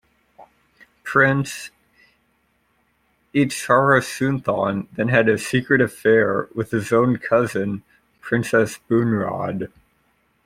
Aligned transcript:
Prince 1.03 1.69
Itsarasunthon 3.35 4.87
then 4.93 5.09
had 5.09 5.29
a 5.29 5.37
secret 5.37 5.79
affair 5.79 6.49
with 6.55 6.71
his 6.71 6.91
own 6.91 7.17
cousin, 7.19 7.83
Princess 8.19 8.79
Bunrod. 8.89 9.69